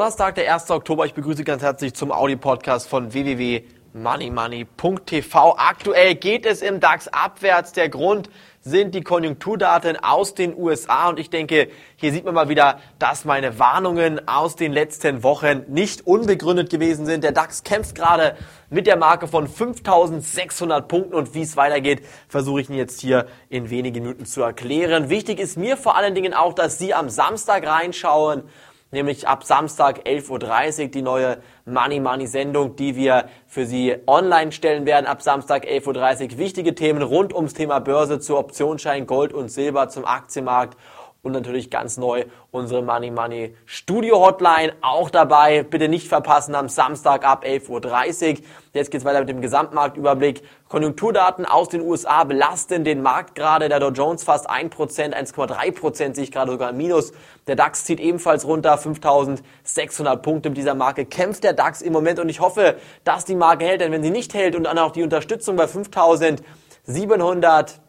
[0.00, 0.70] Donnerstag, der 1.
[0.70, 1.04] Oktober.
[1.04, 5.56] Ich begrüße ganz herzlich zum Audi-Podcast von www.moneymoney.tv.
[5.58, 7.72] Aktuell geht es im DAX abwärts.
[7.72, 8.30] Der Grund
[8.62, 13.26] sind die Konjunkturdaten aus den USA und ich denke, hier sieht man mal wieder, dass
[13.26, 17.22] meine Warnungen aus den letzten Wochen nicht unbegründet gewesen sind.
[17.22, 18.38] Der DAX kämpft gerade
[18.70, 23.26] mit der Marke von 5600 Punkten und wie es weitergeht, versuche ich Ihnen jetzt hier
[23.50, 25.10] in wenigen Minuten zu erklären.
[25.10, 28.44] Wichtig ist mir vor allen Dingen auch, dass Sie am Samstag reinschauen
[28.90, 34.52] nämlich ab Samstag 11.30 Uhr die neue Money Money Sendung, die wir für Sie online
[34.52, 35.06] stellen werden.
[35.06, 39.88] Ab Samstag 11.30 Uhr wichtige Themen rund ums Thema Börse zu Optionsschein, Gold und Silber
[39.88, 40.76] zum Aktienmarkt
[41.22, 45.62] und natürlich ganz neu unsere Money Money Studio Hotline auch dabei.
[45.62, 48.44] Bitte nicht verpassen am Samstag ab 11.30 Uhr.
[48.72, 50.42] Jetzt geht's weiter mit dem Gesamtmarktüberblick.
[50.68, 53.68] Konjunkturdaten aus den USA belasten den Markt gerade.
[53.68, 57.12] Der Dow Jones fast 1%, 1,3% sehe ich gerade sogar im Minus.
[57.46, 61.04] Der DAX zieht ebenfalls runter, 5.600 Punkte mit dieser Marke.
[61.04, 64.10] Kämpft der DAX im Moment und ich hoffe, dass die Marke hält, denn wenn sie
[64.10, 67.80] nicht hält und dann auch die Unterstützung bei 5.700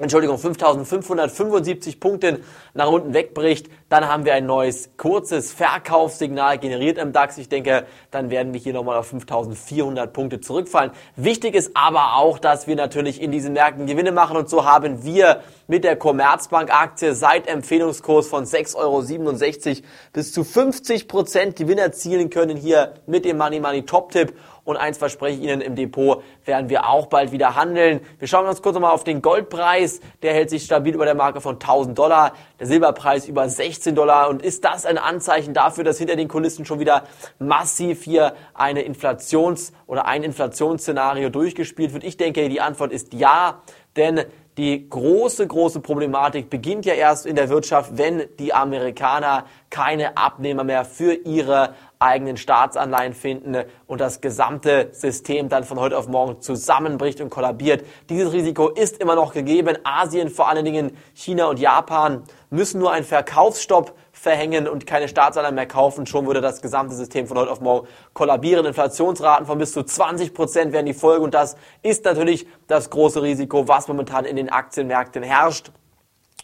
[0.00, 7.12] Entschuldigung, 5575 Punkten nach unten wegbricht, dann haben wir ein neues kurzes Verkaufssignal generiert im
[7.12, 7.36] DAX.
[7.36, 10.92] Ich denke, dann werden wir hier nochmal auf 5400 Punkte zurückfallen.
[11.16, 15.04] Wichtig ist aber auch, dass wir natürlich in diesen Märkten Gewinne machen und so haben
[15.04, 21.78] wir mit der Commerzbank Aktie seit Empfehlungskurs von 6,67 Euro bis zu 50 Prozent Gewinn
[21.78, 24.32] erzielen können hier mit dem Money Money Top Tip
[24.64, 28.00] und eins verspreche ich Ihnen, im Depot werden wir auch bald wieder handeln.
[28.18, 30.00] Wir schauen uns kurz nochmal auf den Goldpreis.
[30.22, 32.32] Der hält sich stabil über der Marke von 1000 Dollar.
[32.58, 34.28] Der Silberpreis über 16 Dollar.
[34.28, 37.04] Und ist das ein Anzeichen dafür, dass hinter den Kulissen schon wieder
[37.38, 42.04] massiv hier eine Inflations- oder ein Inflationsszenario durchgespielt wird?
[42.04, 43.62] Ich denke, die Antwort ist ja.
[43.96, 44.24] Denn
[44.60, 50.64] die große, große Problematik beginnt ja erst in der Wirtschaft, wenn die Amerikaner keine Abnehmer
[50.64, 56.42] mehr für ihre eigenen Staatsanleihen finden und das gesamte System dann von heute auf morgen
[56.42, 57.86] zusammenbricht und kollabiert.
[58.10, 59.78] Dieses Risiko ist immer noch gegeben.
[59.82, 65.54] Asien, vor allen Dingen China und Japan, müssen nur einen Verkaufsstopp verhängen und keine Staatsanleihen
[65.54, 66.04] mehr kaufen.
[66.04, 68.66] Schon würde das gesamte System von heute auf morgen kollabieren.
[68.66, 73.22] Inflationsraten von bis zu 20 Prozent wären die Folge und das ist natürlich das große
[73.22, 75.72] Risiko, was momentan in den Aktienmärkten herrscht.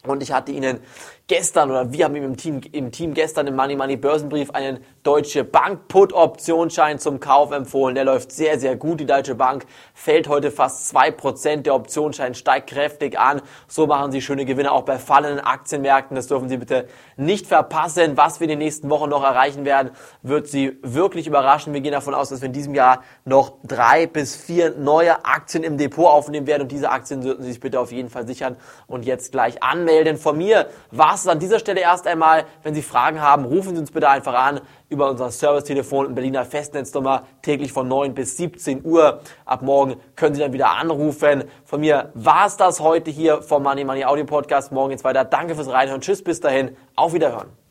[0.09, 0.81] Und ich hatte Ihnen
[1.29, 5.43] gestern oder wir haben im Team, im Team gestern im Money Money Börsenbrief einen Deutsche
[5.43, 7.95] Bank Put Optionsschein zum Kauf empfohlen.
[7.95, 9.01] Der läuft sehr, sehr gut.
[9.01, 11.67] Die Deutsche Bank fällt heute fast zwei Prozent.
[11.67, 13.43] Der Optionsschein steigt kräftig an.
[13.67, 16.15] So machen Sie schöne Gewinne auch bei fallenden Aktienmärkten.
[16.15, 18.17] Das dürfen Sie bitte nicht verpassen.
[18.17, 19.91] Was wir in den nächsten Wochen noch erreichen werden,
[20.23, 21.75] wird Sie wirklich überraschen.
[21.75, 25.65] Wir gehen davon aus, dass wir in diesem Jahr noch drei bis vier neue Aktien
[25.65, 26.63] im Depot aufnehmen werden.
[26.63, 28.57] Und diese Aktien sollten Sie sich bitte auf jeden Fall sichern
[28.87, 29.96] und jetzt gleich anmelden.
[30.17, 32.45] Von mir war es an dieser Stelle erst einmal.
[32.63, 36.45] Wenn Sie Fragen haben, rufen Sie uns bitte einfach an über unser Servicetelefon in Berliner
[36.45, 39.21] Festnetznummer täglich von 9 bis 17 Uhr.
[39.45, 41.45] Ab morgen können Sie dann wieder anrufen.
[41.65, 44.73] Von mir war es das heute hier vom Money Money Audio Podcast.
[44.73, 45.25] Morgen geht's weiter.
[45.25, 46.01] Danke fürs Reinhören.
[46.01, 46.77] Tschüss, bis dahin.
[46.95, 47.66] Auf Wiederhören.